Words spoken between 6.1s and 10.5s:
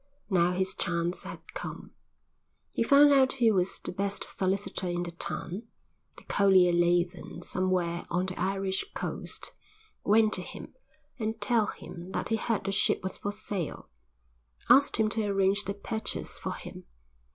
the collier lay then somewhere on the Irish coast went to